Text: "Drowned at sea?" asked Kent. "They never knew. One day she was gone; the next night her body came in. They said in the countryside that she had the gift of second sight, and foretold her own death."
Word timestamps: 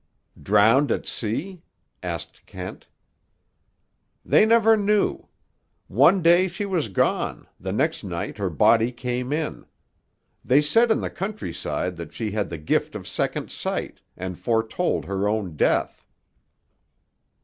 "Drowned 0.41 0.91
at 0.91 1.05
sea?" 1.05 1.61
asked 2.01 2.47
Kent. 2.47 2.87
"They 4.25 4.47
never 4.47 4.75
knew. 4.75 5.27
One 5.87 6.23
day 6.23 6.47
she 6.47 6.65
was 6.65 6.87
gone; 6.87 7.45
the 7.59 7.71
next 7.71 8.03
night 8.03 8.39
her 8.39 8.49
body 8.49 8.91
came 8.91 9.31
in. 9.31 9.67
They 10.43 10.59
said 10.63 10.89
in 10.89 11.01
the 11.01 11.11
countryside 11.11 11.97
that 11.97 12.13
she 12.15 12.31
had 12.31 12.49
the 12.49 12.57
gift 12.57 12.95
of 12.95 13.07
second 13.07 13.51
sight, 13.51 14.01
and 14.17 14.39
foretold 14.39 15.05
her 15.05 15.27
own 15.29 15.55
death." 15.55 16.03